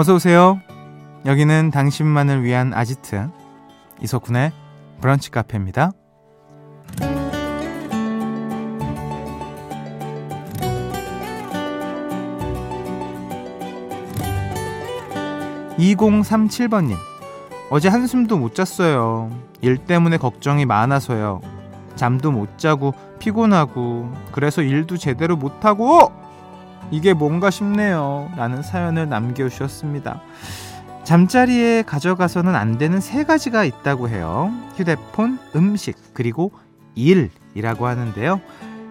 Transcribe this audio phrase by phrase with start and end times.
[0.00, 0.58] 어서 오세요.
[1.26, 3.28] 여기는 당신만을 위한 아지트
[4.00, 4.50] 이석훈의
[5.02, 5.92] 브런치 카페입니다.
[15.78, 16.96] 2037번님,
[17.68, 19.30] 어제 한숨도 못 잤어요.
[19.60, 21.42] 일 때문에 걱정이 많아서요.
[21.94, 26.10] 잠도 못 자고 피곤하고 그래서 일도 제대로 못하고
[26.90, 28.30] 이게 뭔가 싶네요.
[28.36, 30.20] 라는 사연을 남겨주셨습니다.
[31.04, 34.52] 잠자리에 가져가서는 안 되는 세 가지가 있다고 해요.
[34.76, 36.52] 휴대폰, 음식, 그리고
[36.94, 38.40] 일이라고 하는데요.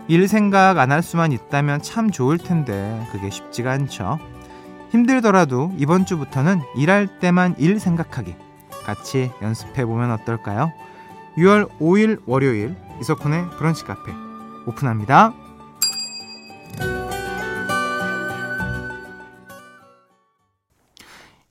[0.07, 4.19] 일 생각 안 할 수만 있다면 참 좋을 텐데 그게 쉽지가 않죠.
[4.91, 8.35] 힘들더라도 이번 주부터는 일할 때만 일 생각하기
[8.85, 10.73] 같이 연습해 보면 어떨까요?
[11.37, 14.11] 6월 5일 월요일 이석훈의 브런치 카페
[14.65, 15.31] 오픈합니다.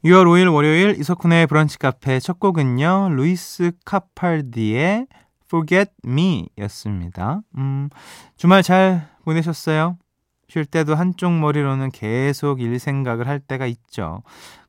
[0.05, 3.09] 6월 5일 월요일 이석훈의 브런치 카페 첫 곡은요.
[3.11, 5.09] 루이스 카팔디의
[5.47, 7.41] Forget Me 였습니다.
[7.57, 7.89] 음,
[8.37, 9.99] 주말 잘 보내셨어요?
[10.49, 14.23] 쉴 때도 한쪽 머리로는 계속 일 생각을 할 때가 있죠.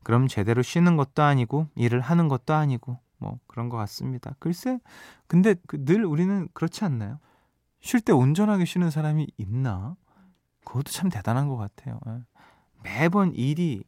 [0.04, 4.34] 그럼 제대로 쉬는 것도 아니고 일을 하는 것도 아니고 뭐 그런 것 같습니다.
[4.40, 4.80] 글쎄,
[5.28, 7.20] 근데 그 늘 우리는 그렇지 않나요?
[7.82, 9.96] 쉴 때 온전하게 쉬는 사람이 있나?
[10.66, 12.00] 그것도 참 대단한 것 같아요.
[12.08, 12.20] 예.
[12.84, 13.84] 매번 일이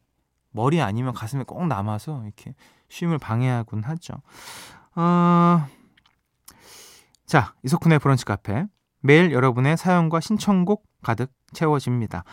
[0.52, 2.54] 머리 아니면 가슴에 꼭 남아서 이렇게
[2.88, 4.14] 쉼을 방해하곤 하죠.
[4.94, 5.66] 어...
[7.26, 8.66] 자, 이석훈의 브런치 카페.
[9.00, 12.24] 매일 여러분의 사연과 신청곡 가득 채워집니다.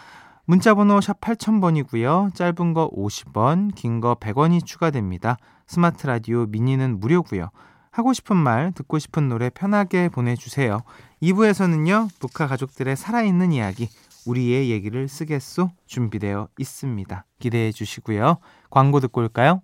[0.46, 2.34] 문자번호 샵 8000번이고요.
[2.36, 5.38] 짧은 거 50원, 긴 거 100원이 추가됩니다.
[5.68, 7.50] 스마트 라디오 미니는 무료고요.
[7.92, 10.82] 하고 싶은 말, 듣고 싶은 노래 편하게 보내주세요.
[11.22, 13.90] 2부에서는요, 북한 가족들의 살아있는 이야기,
[14.26, 17.26] 우리의 얘기를 쓰겠소 준비되어 있습니다.
[17.40, 18.38] 기대해 주시고요.
[18.70, 19.62] 광고 듣고 올까요?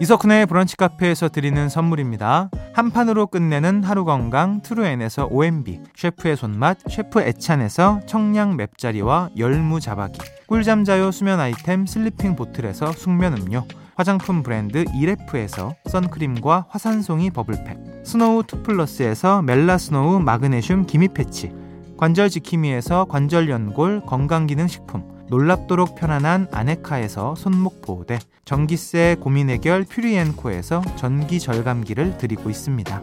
[0.00, 2.50] 이석훈의 브런치 카페에서 드리는 선물입니다.
[2.72, 10.20] 한 판으로 끝내는 하루 건강 트루엔에서 OMB, 셰프의 손맛 셰프 애찬에서 청량 맵자리와 열무 자박이,
[10.46, 18.44] 꿀잠 자요 수면 아이템 슬리핑 보틀에서 숙면 음료, 화장품 브랜드 이레프에서 선크림과 화산송이 버블팩, 스노우
[18.44, 21.50] 투플러스에서 멜라스노우 마그네슘 기미 패치,
[21.98, 31.40] 관절 지킴이에서 관절 연골 건강기능식품, 놀랍도록 편안한 아네카에서 손목 보호대, 전기세 고민 해결 퓨리엔코에서 전기
[31.40, 33.02] 절감기를 드리고 있습니다.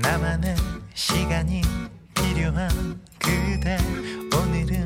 [0.00, 0.56] 나만의
[0.94, 1.60] 시간이
[2.14, 2.70] 필요한
[3.18, 3.76] 그대
[4.34, 4.82] 오늘은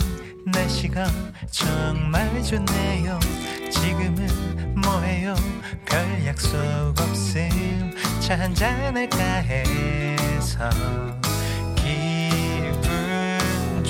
[0.46, 1.06] 날씨가
[1.48, 3.20] 정말 좋네요.
[3.70, 5.36] 지금은 뭐해요?
[5.86, 6.58] 별 약속
[6.98, 10.68] 없음 차 한잔 할까 해서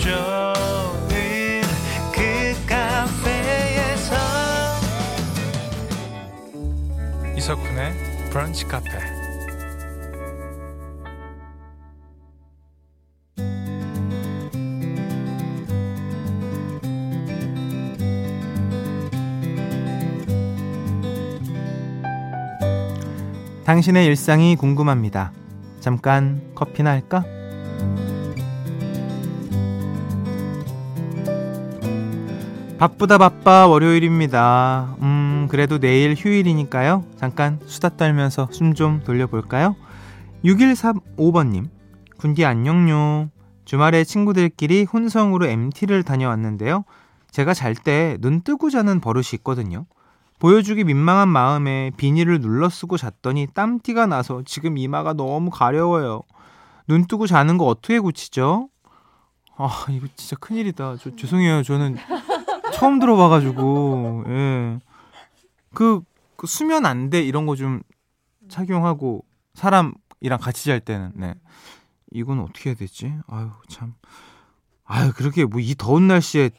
[0.01, 0.09] 좋
[7.37, 8.91] 이석훈의 브런치 카페
[23.65, 25.33] 당신의 일상이 궁금합니다.
[25.81, 27.25] 잠깐 커피나 할까?
[32.81, 34.97] 바쁘다 바빠 월요일입니다.
[35.03, 37.05] 음, 그래도 내일 휴일이니까요.
[37.19, 39.77] 잠깐 수다 떨면서 숨 좀 돌려볼까요?
[40.45, 41.69] 6135번님,
[42.17, 43.29] 군디 안녕요.
[43.67, 46.85] 주말에 친구들끼리 혼성으로 MT를 다녀왔는데요.
[47.31, 49.85] 제가 잘 때 눈 뜨고 자는 버릇이 있거든요.
[50.39, 56.23] 보여주기 민망한 마음에 비닐을 눌러 쓰고 잤더니 땀띠가 나서 지금 이마가 너무 가려워요.
[56.89, 58.71] 눈 뜨고 자는 거 어떻게 고치죠?
[59.59, 60.97] 아, 이거 진짜 큰일이다.
[60.99, 61.63] 저, 죄송해요.
[61.63, 61.99] 저는
[62.81, 64.79] 처음 들어봐가지고 예.
[65.75, 66.01] 그,
[66.37, 67.83] 그 수면 안돼 이런 거 좀
[68.49, 69.25] 착용하고
[69.55, 71.35] 사람이랑 같이 잘 때는 네
[72.11, 73.15] 이건 어떻게 해야 되지?
[73.29, 73.95] 아유 참
[74.85, 76.51] 아유 그렇게 뭐 이 더운 날씨에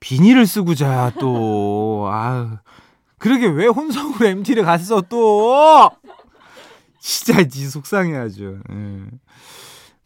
[0.00, 2.56] 비닐을 쓰고 자 또 아유
[3.18, 5.90] 그러게 왜 혼성으로 MT를 갔어 또
[7.00, 8.44] 진짜 니 속상해하죠.
[8.70, 9.06] 예.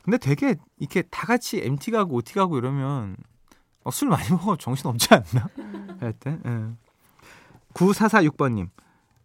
[0.03, 3.17] 근데 되게 이렇게 다 같이 MT 가고 OT 가고 이러면
[3.85, 5.49] 어, 술 많이 먹어 정신 없지 않나?
[6.01, 6.85] 하여튼 예.
[7.75, 8.69] 9446번님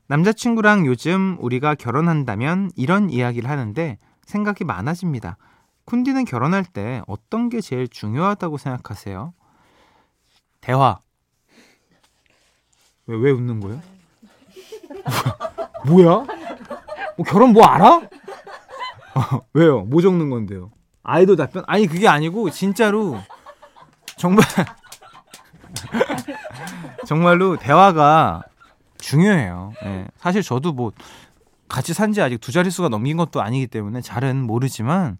[0.07, 5.37] 남자친구랑 요즘 우리가 결혼한다면 이런 이야기를 하는데 생각이 많아집니다.
[5.85, 9.33] 쿤디는 결혼할 때 어떤 게 제일 중요하다고 생각하세요?
[10.61, 10.99] 대화.
[13.07, 13.81] 왜, 왜 웃는 거예요?
[15.87, 16.25] 뭐야?
[17.17, 17.95] 뭐 결혼 뭐 알아?
[17.97, 19.81] 어, 왜요?
[19.81, 20.71] 뭐 적는 건데요?
[21.03, 21.63] 아이돌 답변?
[21.67, 23.19] 아니 그게 아니고 진짜로
[24.19, 24.45] 정말
[27.07, 28.43] 정말로 대화가
[28.97, 29.71] 중요해요.
[29.85, 30.07] 예.
[30.17, 30.91] 사실 저도 뭐
[31.69, 35.17] 같이 산 지 아직 두 자릿수가 넘긴 것도 아니기 때문에 잘은 모르지만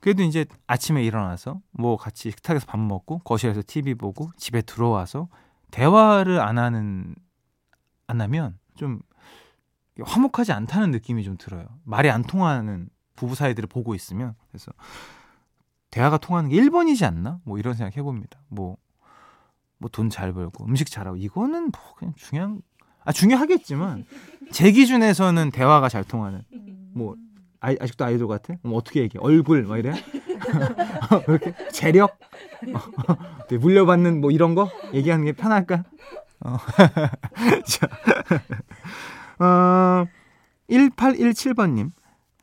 [0.00, 5.28] 그래도 이제 아침에 일어나서 뭐 같이 식탁에서 밥 먹고 거실에서 TV 보고 집에 들어와서
[5.70, 7.14] 대화를 안 하는
[8.06, 9.00] 안 하면 좀
[10.02, 11.66] 화목하지 않다는 느낌이 좀 들어요.
[11.84, 14.72] 말이 안 통하는 부부 사이들을 보고 있으면 그래서
[15.90, 17.40] 대화가 통하는 게 1번이지 않나?
[17.44, 18.40] 뭐 이런 생각 해봅니다.
[18.48, 18.76] 뭐
[19.82, 22.60] 뭐 돈 잘 벌고 음식 잘하고 이거는 뭐 그냥 중요한
[23.02, 24.04] 아 중요하겠지만
[24.52, 26.42] 제 기준에서는 대화가 잘 통하는
[26.94, 27.16] 뭐
[27.60, 28.54] 아, 아직도 아이돌 같아?
[28.60, 29.20] 그럼 어떻게 얘기해?
[29.24, 29.92] 얼굴 막 이래?
[31.28, 32.18] 이렇게 재력?
[32.74, 35.84] 어, 물려받는 뭐 이런 거 얘기하는 게 편할까?
[36.44, 36.56] 어.
[37.66, 37.88] 자,
[39.42, 40.06] 어,
[40.70, 41.90] 1817번님.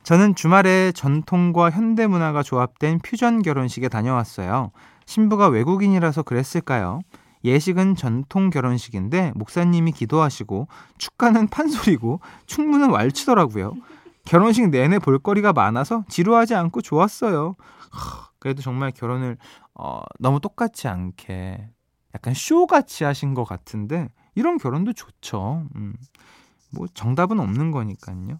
[0.08, 4.72] 저는 주말에 전통과 현대 문화가 조합된 퓨전 결혼식에 다녀왔어요.
[5.06, 7.02] 신부가 외국인이라서 그랬을까요?
[7.44, 13.74] 예식은 전통 결혼식인데 목사님이 기도하시고 축가는 판소리고 충무는 왈츠더라고요.
[14.24, 17.56] 결혼식 내내 볼거리가 많아서 지루하지 않고 좋았어요.
[18.40, 19.36] 그래도 정말 결혼을
[19.74, 21.68] 어, 너무 똑같지 않게
[22.16, 25.68] 약간 쇼같이 하신 것 같은데 이런 결혼도 좋죠.
[25.76, 25.96] 음,
[26.72, 28.40] 뭐 정답은 없는 거니까요.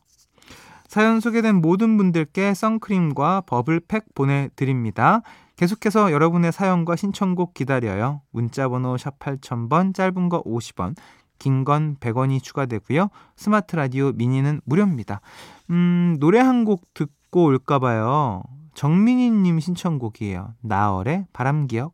[0.88, 5.22] 사연 소개된 모든 분들께 선크림과 버블팩 보내드립니다.
[5.58, 8.22] 계속해서 여러분의 사연과 신청곡 기다려요.
[8.32, 10.96] 문자번호 샵 8000번, 짧은 거 50원,
[11.40, 13.10] 긴 건 100원이 추가되고요.
[13.36, 15.22] 스마트 라디오 미니는 무료입니다.
[15.70, 18.44] 음, 노래 한 곡 듣고 올까봐요.
[18.76, 20.54] 정민희님 신청곡이에요.
[20.62, 21.94] 나얼의 바람기억.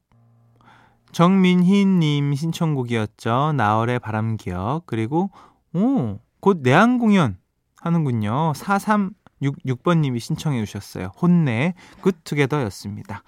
[1.14, 3.54] 정민희님 신청곡이었죠.
[3.56, 4.84] 나얼의 바람기억.
[4.86, 5.30] 그리고,
[5.74, 7.38] 오, 곧 내한 공연
[7.84, 8.54] 하는군요.
[8.56, 11.12] 4366번님이 신청해 주셨어요.
[11.22, 13.24] 혼내, 굿투게더였습니다.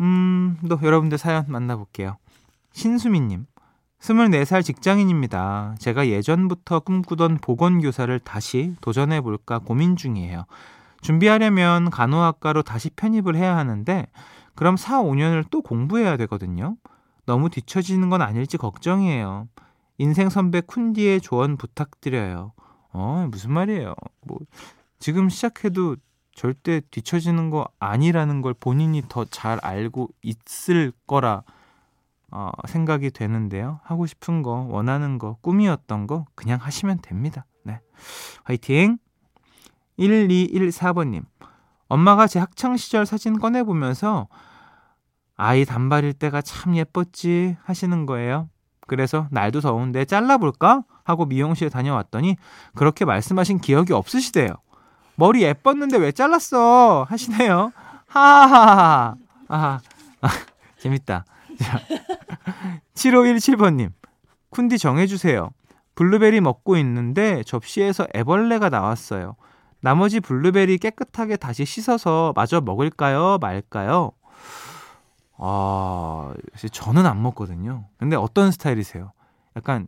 [0.00, 2.16] 음, 또 여러분들 사연 만나볼게요.
[2.72, 3.46] 신수미님.
[4.00, 5.76] 24살 직장인입니다.
[5.78, 10.46] 제가 예전부터 꿈꾸던 보건교사를 다시 도전해볼까 고민 중이에요.
[11.00, 14.06] 준비하려면 간호학과로 다시 편입을 해야 하는데
[14.54, 16.76] 그럼 4, 5년을 또 공부해야 되거든요.
[17.24, 19.48] 너무 뒤처지는 건 아닐지 걱정이에요.
[19.98, 22.52] 인생 선배 쿤디의 조언 부탁드려요.
[22.96, 23.94] 어, 무슨 말이에요.
[24.22, 24.38] 뭐
[24.98, 25.96] 지금 시작해도
[26.34, 31.42] 절대 뒤처지는 거 아니라는 걸 본인이 더 잘 알고 있을 거라
[32.30, 33.80] 어, 생각이 되는데요.
[33.84, 37.44] 하고 싶은 거, 원하는 거, 꿈이었던 거 그냥 하시면 됩니다.
[37.64, 37.80] 네.
[38.44, 38.98] 화이팅!
[39.98, 41.24] 1214번님.
[41.88, 44.28] 엄마가 제 학창시절 사진 꺼내보면서
[45.36, 48.48] 아이 단발일 때가 참 예뻤지 하시는 거예요.
[48.86, 50.84] 그래서 날도 더운데 잘라볼까?
[51.04, 52.36] 하고 미용실에 다녀왔더니
[52.74, 54.48] 그렇게 말씀하신 기억이 없으시대요.
[55.16, 57.06] 머리 예뻤는데 왜 잘랐어?
[57.08, 57.72] 하시네요.
[58.06, 59.16] 하하하.
[59.48, 59.80] 아,
[60.20, 60.28] 아,
[60.78, 61.24] 재밌다.
[61.58, 61.80] 자,
[62.94, 63.92] 7517번님.
[64.50, 65.50] 쿤디 정해주세요.
[65.94, 69.36] 블루베리 먹고 있는데 접시에서 애벌레가 나왔어요.
[69.80, 73.38] 나머지 블루베리 깨끗하게 다시 씻어서 마저 먹을까요?
[73.40, 74.12] 말까요?
[75.38, 76.34] 아,
[76.72, 77.86] 저는 안 먹거든요.
[77.98, 79.12] 근데 어떤 스타일이세요?
[79.56, 79.86] 약간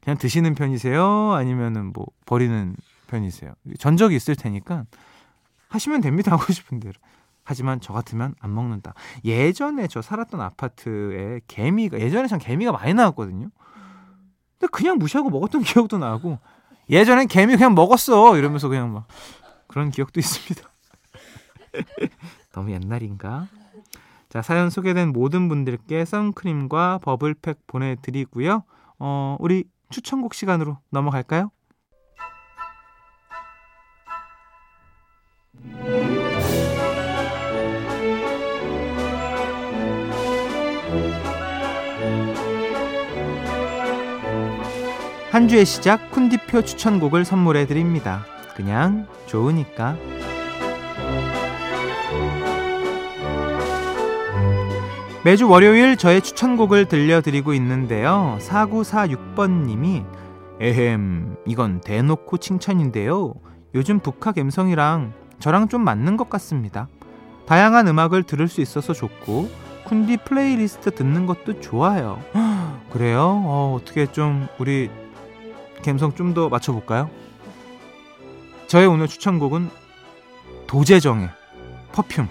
[0.00, 1.32] 그냥 드시는 편이세요?
[1.32, 2.76] 아니면은 뭐 버리는
[3.06, 3.54] 편이세요?
[3.78, 4.84] 전적이 있을 테니까
[5.68, 6.32] 하시면 됩니다.
[6.36, 6.94] 하고 싶은 대로.
[7.42, 8.94] 하지만 저 같으면 안 먹는다.
[9.24, 13.50] 예전에 저 살았던 아파트에 개미가 예전에 참 개미가 많이 나왔거든요.
[14.58, 16.38] 근데 그냥 무시하고 먹었던 기억도 나고
[16.88, 19.06] 예전엔 개미 그냥 먹었어 이러면서 그냥 막
[19.66, 20.68] 그런 기억도 있습니다.
[22.52, 23.48] 너무 옛날인가?
[24.34, 28.64] 자 사연 소개된 모든 분들께 선크림과 버블팩 보내드리고요.
[28.98, 31.52] 어 우리 추천곡 시간으로 넘어갈까요?
[45.30, 48.24] 한 주의 시작 쿤디표 추천곡을 선물해 드립니다.
[48.56, 49.96] 그냥 좋으니까.
[55.24, 58.36] 매주 월요일 저의 추천곡을 들려드리고 있는데요.
[58.42, 60.04] 4946번님이
[60.60, 63.32] 에헴 이건 대놓고 칭찬인데요.
[63.74, 66.88] 요즘 브카 감성이랑 저랑 좀 맞는 것 같습니다.
[67.46, 69.50] 다양한 음악을 들을 수 있어서 좋고
[69.86, 72.22] 쿤디 플레이리스트 듣는 것도 좋아요.
[72.92, 73.42] 그래요?
[73.46, 74.90] 어, 어떻게 좀 우리
[75.84, 77.08] 감성 좀 더 맞춰볼까요?
[78.66, 79.70] 저의 오늘 추천곡은
[80.66, 81.28] 도재정의
[81.92, 82.28] 퍼퓸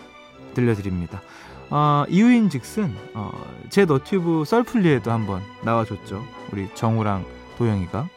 [0.53, 1.21] 들려드립니다.
[1.69, 3.31] 어, 이유인 즉슨 어,
[3.69, 6.23] 제 너튜브 썰풀리에도 한번 나와줬죠.
[6.51, 7.25] 우리 정우랑
[7.57, 8.07] 도영이가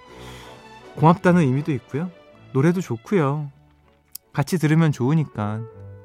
[0.97, 2.11] 고맙다는 의미도 있고요.
[2.53, 3.51] 노래도 좋고요.
[4.33, 5.61] 같이 들으면 좋으니까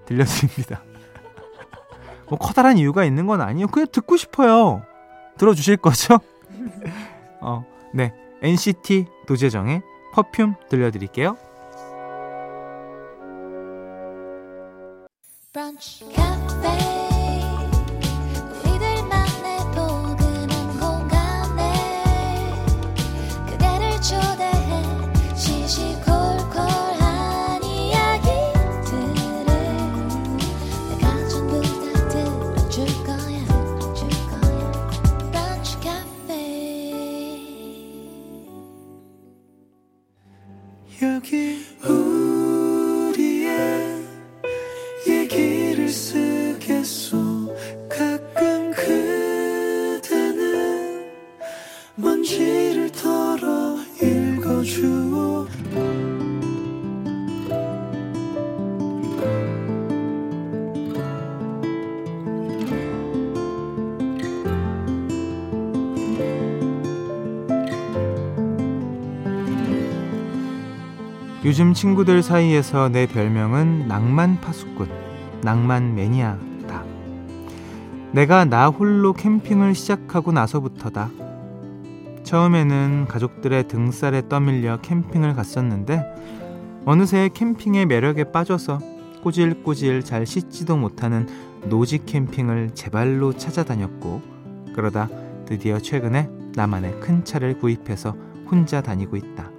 [0.06, 0.82] 들려드립니다.
[2.30, 3.68] 뭐 커다란 이유가 있는 건 아니에요.
[3.68, 4.84] 그냥 듣고 싶어요.
[5.38, 6.20] 들어주실 거죠?
[7.42, 8.14] 어, 네.
[8.42, 9.82] NCT 도재정의
[10.14, 11.38] 퍼퓸 들려드릴게요.
[15.54, 16.06] 브런치,
[71.44, 74.88] 요즘 친구들 사이에서 내 별명은 낭만 파수꾼,
[75.42, 76.84] 낭만 매니아다.
[78.12, 81.10] 내가 나 홀로 캠핑을 시작하고 나서부터다.
[82.22, 86.04] 처음에는 가족들의 등살에 떠밀려 캠핑을 갔었는데
[86.86, 88.80] 어느새 캠핑의 매력에 빠져서
[89.24, 91.28] 꼬질꼬질 잘 씻지도 못하는
[91.64, 94.22] 노지 캠핑을 제 발로 찾아다녔고
[94.76, 95.10] 그러다
[95.46, 98.16] 드디어 최근에 나만의 큰 차를 구입해서
[98.50, 99.50] 혼자 다니고 있다.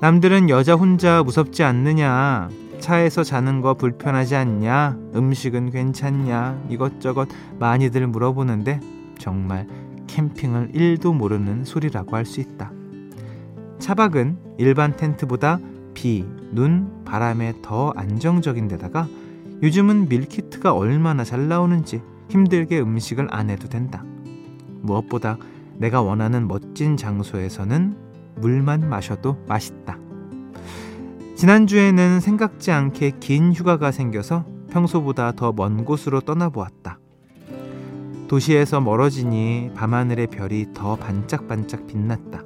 [0.00, 2.48] 남들은 여자 혼자 무섭지 않느냐?
[2.78, 4.98] 차에서 자는 거 불편하지 않냐?
[5.14, 6.64] 음식은 괜찮냐?
[6.68, 8.80] 이것저것 많이들 물어보는데
[9.18, 9.66] 정말
[10.06, 12.72] 캠핑을 1도 모르는 소리라고 할 수 있다.
[13.78, 15.58] 차박은 일반 텐트보다
[15.94, 19.06] 비, 눈, 바람에 더 안정적인 데다가
[19.62, 24.04] 요즘은 밀키트가 얼마나 잘 나오는지 힘들게 음식을 안 해도 된다.
[24.82, 25.38] 무엇보다
[25.76, 28.03] 내가 원하는 멋진 장소에서는
[28.36, 29.98] 물만 마셔도 맛있다.
[31.36, 36.98] 지난주에는 생각지 않게 긴 휴가가 생겨서 평소보다 더 먼 곳으로 떠나보았다.
[38.28, 42.42] 도시에서 멀어지니 밤하늘의 별이 더 반짝반짝 빛났다.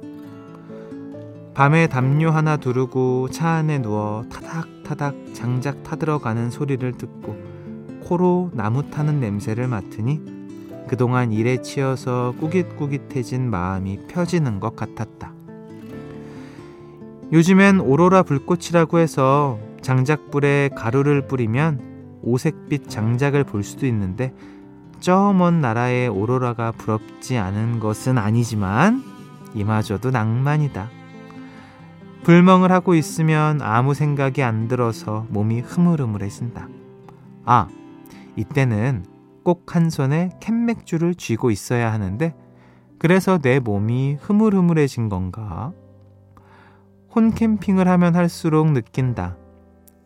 [1.53, 7.35] 밤에 담요 하나 두르고 차 안에 누워 타닥타닥 장작 타들어가는 소리를 듣고
[8.03, 10.21] 코로 나무 타는 냄새를 맡으니
[10.87, 15.33] 그동안 일에 치여서 꾸깃꾸깃해진 마음이 펴지는 것 같았다.
[17.31, 24.33] 요즘엔 오로라 불꽃이라고 해서 장작불에 가루를 뿌리면 오색빛 장작을 볼 수도 있는데
[24.99, 29.03] 저 먼 나라의 오로라가 부럽지 않은 것은 아니지만
[29.53, 30.89] 이마저도 낭만이다.
[32.23, 36.67] 불멍을 하고 있으면 아무 생각이 안 들어서 몸이 흐물흐물해진다.
[37.45, 37.67] 아,
[38.35, 39.05] 이때는
[39.43, 42.35] 꼭 한 손에 캔맥주를 쥐고 있어야 하는데
[42.97, 45.71] 그래서 내 몸이 흐물흐물해진 건가?
[47.15, 49.35] 홈캠핑을 하면 할수록 느낀다.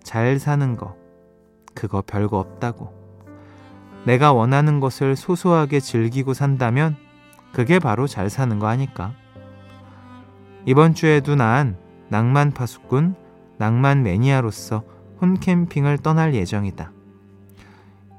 [0.03, 0.95] 잘 사는 거.
[1.74, 2.93] 그거 별거 없다고.
[4.05, 6.95] 내가 원하는 것을 소소하게 즐기고 산다면
[7.51, 9.13] 그게 바로 잘 사는 거 아닐까.
[10.65, 11.77] 이번 주에도 난
[12.10, 13.15] 낭만 파수꾼,
[13.57, 14.83] 낭만 매니아로서
[15.22, 16.91] 홈캠핑을 떠날 예정이다.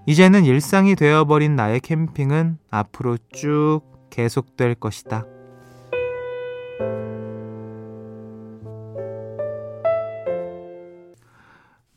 [0.07, 5.27] 이제는 일상이 되어버린 나의 캠핑은 앞으로 쭉 계속될 것이다.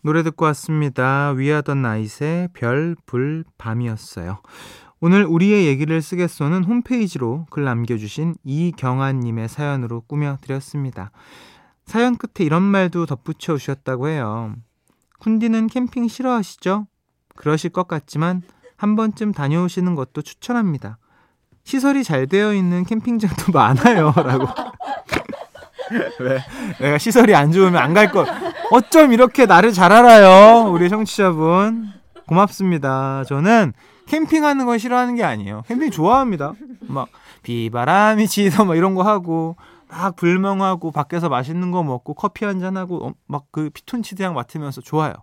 [0.07, 1.31] 노래 듣고 왔습니다.
[1.31, 4.37] 위아던 나잇의 별, 불, 밤이었어요.
[5.01, 11.11] 오늘 우리의 얘기를 쓰겠소는 홈페이지로 글 남겨주신 이경아님의 사연으로 꾸며드렸습니다.
[11.85, 14.55] 사연 끝에 이런 말도 덧붙여 주셨다고 해요.
[15.19, 16.87] 쿤디는 캠핑 싫어하시죠?
[17.35, 18.43] 그러실 것 같지만
[18.77, 20.99] 한 번쯤 다녀오시는 것도 추천합니다.
[21.65, 24.13] 시설이 잘 되어 있는 캠핑장도 많아요.
[24.15, 24.47] 라고.
[26.21, 26.39] 왜?
[26.79, 28.25] 내가 시설이 안 좋으면 안 갈 걸.
[28.71, 31.89] 어쩜 이렇게 나를 잘 알아요, 우리 청취자분.
[32.27, 33.23] 고맙습니다.
[33.25, 33.73] 저는
[34.07, 35.63] 캠핑하는 걸 싫어하는 게 아니에요.
[35.67, 36.53] 캠핑 좋아합니다.
[36.81, 37.07] 막
[37.43, 39.55] 비바람이 치서 막 이런 거 하고
[39.89, 44.81] 막 불멍하고 밖에서 맛있는 거 먹고 커피 한 잔 하고 어, 막그 피톤치드 향 맡으면서
[44.81, 45.13] 좋아요.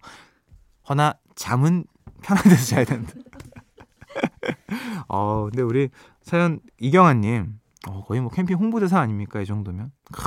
[0.89, 1.85] 허나 잠은
[2.23, 3.13] 편한 데서 자야 된다.
[5.09, 5.91] 어, 근데 우리
[6.23, 7.59] 사연 이경아님,
[7.89, 9.91] 어, 거의 뭐 캠핑 홍보대사 아닙니까 이 정도면?
[10.13, 10.23] 크,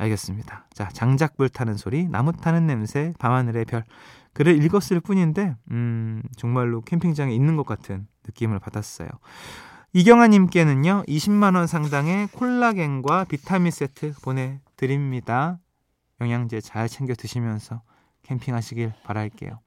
[0.00, 0.66] 알겠습니다.
[0.72, 3.84] 자, 장작불 타는 소리, 나무 타는 냄새, 밤하늘의 별.
[4.32, 9.08] 글을 읽었을 뿐인데, 음, 정말로 캠핑장에 있는 것 같은 느낌을 받았어요.
[9.92, 15.58] 이경아님께는요, 20만원 상당의 콜라겐과 비타민 세트 보내드립니다.
[16.20, 17.82] 영양제 잘 챙겨 드시면서
[18.22, 19.58] 캠핑하시길 바랄게요.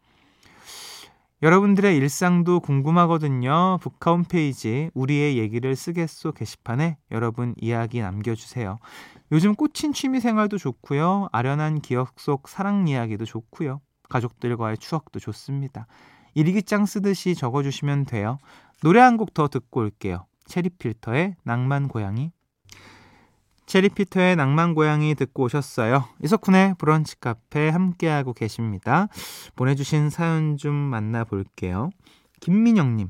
[1.44, 3.78] 여러분들의 일상도 궁금하거든요.
[3.82, 8.80] 북카 홈페이지 우리의 얘기를 쓰겠소 게시판에 여러분 이야기 남겨주세요.
[9.34, 11.28] 요즘 꽂힌 취미 생활도 좋고요.
[11.34, 13.82] 아련한 기억 속 사랑 이야기도 좋고요.
[14.08, 15.86] 가족들과의 추억도 좋습니다.
[16.34, 18.38] 일기장 쓰듯이 적어주시면 돼요.
[18.82, 20.26] 노래 한 곡 더 듣고 올게요.
[20.46, 22.32] 체리필터의 낭만 고양이.
[23.66, 26.06] 체리피터의 낭만 고양이 듣고 오셨어요.
[26.24, 29.08] 이석훈의 브런치 카페 함께하고 계십니다.
[29.56, 31.90] 보내주신 사연 좀 만나볼게요.
[32.42, 33.10] 김민영님,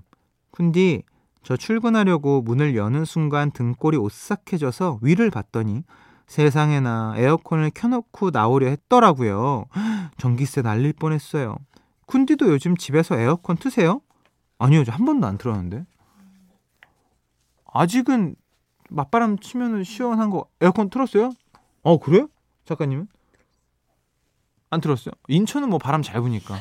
[0.52, 1.04] 쿤디,
[1.44, 5.84] 저 출근하려고 문을 여는 순간 등골이 오싹해져서 위를 봤더니
[6.28, 9.66] 세상에나 에어컨을 켜놓고 나오려 했더라고요.
[10.18, 11.58] 전기세 날릴 뻔했어요.
[12.08, 14.02] 쿤디도 요즘 집에서 에어컨 트세요?
[14.60, 15.86] 아니요, 저 한 번도 안 틀었는데.
[17.74, 18.36] 아직은
[18.94, 21.32] 맞바람 치면은 시원한 거 에어컨 틀었어요?
[21.82, 22.28] 어 그래요?
[22.66, 23.08] 작가님은?
[24.70, 25.14] 안 틀었어요?
[25.28, 26.56] 인천은 뭐 바람 잘 부니까.
[26.56, 26.60] 어.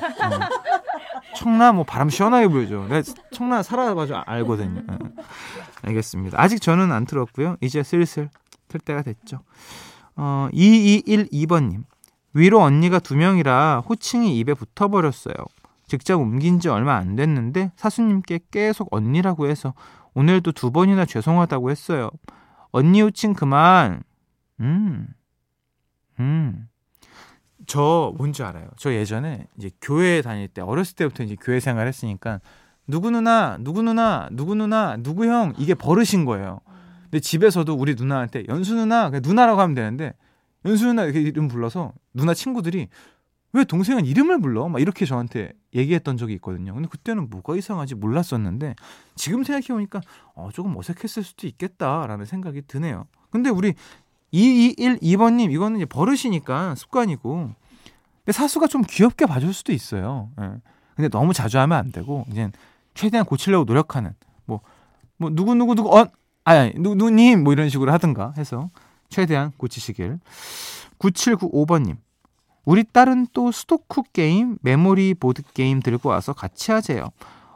[1.37, 2.87] 청라 뭐 바람 시원하게 불죠.
[2.89, 4.83] 내가 청라 살아봐서 알거든요.
[4.87, 4.99] 네.
[5.83, 6.41] 알겠습니다.
[6.41, 7.57] 아직 저는 안 틀었고요.
[7.61, 8.29] 이제 슬슬
[8.69, 9.41] 틀 때가 됐죠.
[10.17, 11.85] 어, 2212번님.
[12.35, 15.35] 위로 언니가 두 명이라 호칭이 입에 붙어버렸어요.
[15.93, 19.75] 직장 옮긴 지 얼마 안 됐는데 사수님께 계속 언니라고 해서
[20.15, 22.09] 오늘도 두 번이나 죄송하다고 했어요.
[22.71, 24.03] 언니 호칭 그만.
[24.61, 25.09] 음.
[26.19, 26.67] 음.
[27.67, 28.69] 저 뭔지 알아요.
[28.79, 32.41] 저 예전에 이제 교회 다닐 때 어렸을 때부터 이제 교회 생활 했으니까
[32.87, 36.61] 누구 누나, 누구 누나, 누구 누나, 누구 형 이게 버릇인 거예요.
[37.03, 40.15] 근데 집에서도 우리 누나한테 연수 누나, 누나라고 하면 되는데
[40.65, 42.89] 연수 누나 이렇게 이름 불러서 누나 친구들이
[43.53, 44.69] 왜 동생은 이름을 불러?
[44.69, 46.73] 막 이렇게 저한테 얘기했던 적이 있거든요.
[46.75, 48.75] 근데 그때는 뭐가 이상하지 몰랐었는데
[49.15, 50.01] 지금 생각해보니까
[50.35, 53.07] 어, 조금 어색했을 수도 있겠다라는 생각이 드네요.
[53.31, 53.75] 근데 우리
[54.33, 57.51] 2212번님 이거는 이제 버릇이니까 습관이고
[58.25, 60.31] 근데 사수가 좀 귀엽게 봐줄 수도 있어요.
[60.41, 60.53] 예.
[60.97, 62.51] 근데 너무 자주 하면 안 되고 이제
[62.95, 64.15] 최대한 고치려고 노력하는
[64.47, 64.61] 뭐
[65.23, 66.07] 뭐 누구 누구 누구 어
[66.45, 68.71] 아니 누 누님 뭐 이런 식으로 하든가 해서
[69.09, 70.19] 최대한 고치시길
[70.99, 71.97] 9795번님
[72.65, 77.11] 우리 딸은 또 스도쿠 게임, 메모리 보드 게임 들고 와서 같이 하재요.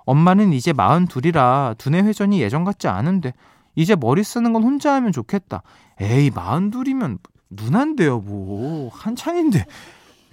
[0.04, 3.34] 엄마는 이제 마흔 둘이라 두뇌 회전이 예전 같지 않은데
[3.74, 5.62] 이제 머리 쓰는 건 혼자 하면 좋겠다.
[6.00, 7.18] 에이 마흔 둘이면
[7.50, 9.66] 누난데요 뭐 한창인데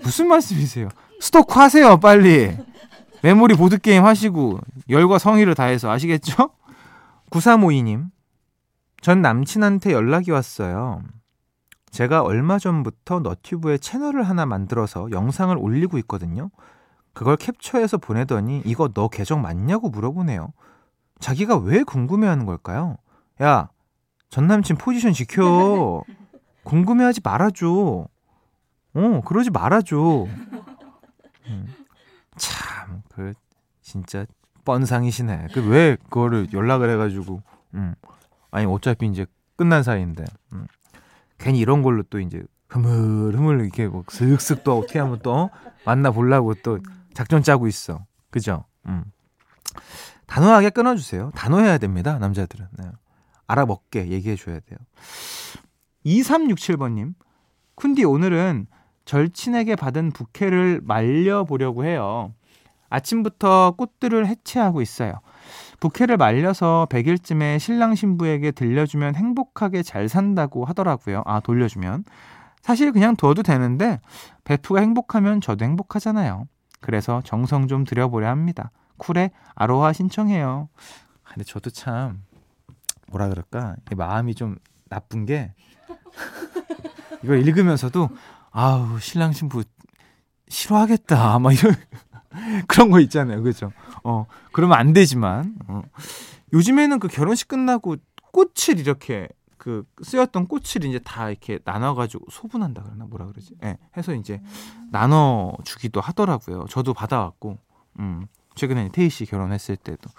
[0.02, 0.90] 무슨 말씀이세요?
[1.20, 2.56] 스도쿠 하세요 빨리.
[3.22, 4.60] 메모리 보드 게임 하시고
[4.90, 6.50] 열과 성의를 다해서 아시겠죠?
[7.30, 8.08] 9352님
[9.02, 11.02] 전 남친한테 연락이 왔어요.
[11.94, 16.50] 제가 얼마 전부터 너튜브에 채널을 하나 만들어서 영상을 올리고 있거든요.
[17.14, 20.52] 그걸 캡처해서 보내더니 이거 너 계정 맞냐고 물어보네요.
[21.20, 22.98] 자기가 왜 궁금해하는 걸까요?
[23.44, 23.70] 야,
[24.30, 26.04] 전 남친 포지션 지켜.
[26.66, 28.08] 궁금해하지 말아줘.
[28.96, 30.26] 어, 그러지 말아줘.
[31.48, 31.68] 음,
[32.38, 33.34] 참, 그
[33.82, 34.26] 진짜
[34.66, 35.50] 뻔상이시네.
[35.54, 37.44] 그 왜 그거를 연락을 해가지고,
[37.76, 37.94] 음,
[38.50, 39.28] 아니 어차피 이제
[39.58, 40.26] 끝난 사이인데.
[40.54, 40.66] 음.
[41.44, 45.50] 괜히 이런 걸로 또 이제 흐물 흐물 이렇게 뭐 슥슥 또 어떻게 하면 또
[45.86, 46.80] 만나 보려고 또
[47.14, 48.06] 작전 짜고 있어.
[48.32, 48.64] 그죠?
[48.86, 49.04] 음.
[50.26, 51.32] 단호하게 끊어주세요.
[51.36, 52.18] 단호해야 됩니다.
[52.18, 52.66] 남자들은.
[52.80, 52.86] 네.
[53.46, 54.80] 알아먹게 얘기해 줘야 돼요.
[56.06, 57.14] 2367번님.
[57.76, 58.68] 쿤디 오늘은
[59.04, 62.34] 절친에게 받은 부케를 말려보려고 해요.
[62.94, 65.14] 아침부터 꽃들을 해체하고 있어요.
[65.80, 71.24] 부케를 말려서 100일쯤에 신랑 신부에게 들려주면 행복하게 잘 산다고 하더라고요.
[71.26, 72.06] 아, 돌려주면.
[72.62, 74.00] 사실 그냥 둬도 되는데
[74.44, 76.48] 베프가 행복하면 저도 행복하잖아요.
[76.82, 78.72] 그래서 정성 좀 들여보려 합니다.
[78.98, 80.70] 쿨에 아로하 신청해요.
[81.24, 82.22] 아, 근데 저도 참
[83.08, 84.56] 뭐라 그럴까 마음이 좀
[84.88, 85.54] 나쁜 게
[87.24, 88.10] 이걸 읽으면서도
[88.52, 89.64] 아우 신랑 신부
[90.48, 91.76] 싫어하겠다 막 이런
[92.68, 93.42] 그런 거 있잖아요.
[93.44, 93.72] 그죠?
[94.04, 95.82] 어, 그러면 안 되지만, 어.
[96.54, 97.98] 요즘에는 그 결혼식 끝나고
[98.32, 103.56] 꽃을 이렇게 그 쓰였던 꽃을 이제 다 이렇게 나눠가지고 소분한다 그러나 뭐라 그러지?
[103.64, 104.42] 예, 네, 해서 이제
[104.92, 106.66] 나눠 주기도 하더라고요.
[106.70, 107.58] 저도 받아왔고,
[108.00, 110.10] 음, 최근에 태희 씨 결혼했을 때도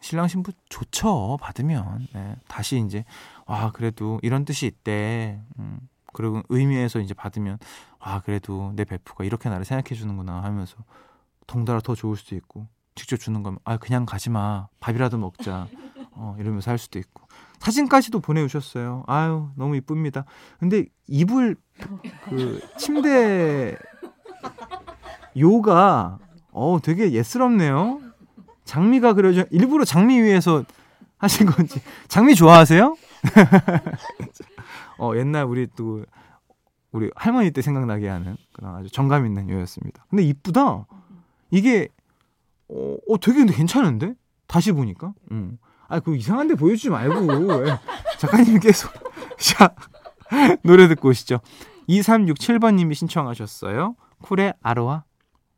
[0.00, 3.04] 신랑 신부 좋죠 받으면 네, 다시 이제
[3.46, 5.40] 와 그래도 이런 뜻이 있대.
[5.58, 5.78] 음,
[6.12, 7.58] 그리고 의미에서 이제 받으면
[8.00, 10.76] 와 그래도 내 베프가 이렇게 나를 생각해 주는구나 하면서
[11.52, 14.68] 덩달아 더 좋을 수도 있고 직접 주는 거면 아 그냥 가지 마.
[14.80, 15.68] 밥이라도 먹자.
[16.12, 17.26] 어 이러면서 할 수도 있고.
[17.58, 19.04] 사진까지도 보내주셨어요.
[19.06, 20.24] 아유 너무 이쁩니다.
[20.58, 21.56] 근데 이불
[22.24, 23.76] 그 침대
[25.38, 26.18] 요가
[26.52, 28.00] 어 되게 예스럽네요.
[28.64, 30.64] 장미가 그려져 일부러 장미 위에서
[31.18, 31.80] 하신 건지.
[32.08, 32.96] 장미 좋아하세요?
[34.98, 36.04] 어 옛날 우리 또
[36.92, 40.04] 우리 할머니 때 생각나게 하는 그런 아주 정감 있는 요였습니다.
[40.08, 40.86] 근데 이쁘다
[41.52, 41.88] 이게
[42.68, 44.14] 어, 어 되게 근데 괜찮은데?
[44.48, 45.12] 다시 보니까.
[45.30, 45.58] 음.
[45.88, 47.68] 아, 그 이상한 데 보여주지 말고.
[47.68, 47.78] 예.
[48.18, 48.90] 작가님 계속.
[49.38, 49.74] 자,
[50.64, 51.38] 노래 듣고 오시죠.
[51.88, 53.94] 2367번님이 신청하셨어요.
[54.22, 55.04] 쿨의 아로하.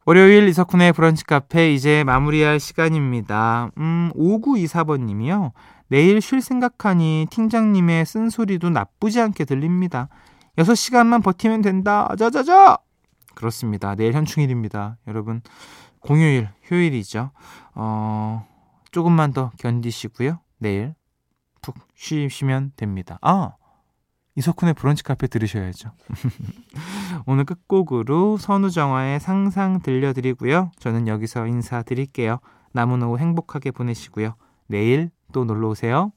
[0.06, 3.70] 월요일 이석훈의 브런치 카페 이제 마무리할 시간입니다.
[3.78, 5.52] 음, 5924번님이요.
[5.88, 10.08] 내일 쉴 생각하니 팀장님의 쓴소리도 나쁘지 않게 들립니다.
[10.58, 12.08] 6시간만 버티면 된다.
[12.18, 12.78] 자자자!
[13.34, 13.94] 그렇습니다.
[13.94, 14.96] 내일 현충일입니다.
[15.08, 15.42] 여러분,
[16.04, 17.30] 공휴일, 휴일이죠.
[17.74, 18.46] 어,
[18.90, 20.38] 조금만 더 견디시고요.
[20.58, 20.94] 내일
[21.62, 23.18] 푹 쉬시면 됩니다.
[23.22, 23.54] 아!
[24.36, 25.92] 이석훈의 브런치 카페 들으셔야죠.
[27.26, 30.72] 오늘 끝곡으로 선우정화의 상상 들려드리고요.
[30.78, 32.40] 저는 여기서 인사드릴게요.
[32.72, 34.34] 남은 오후 행복하게 보내시고요.
[34.66, 36.12] 내일 또 놀러 오세요.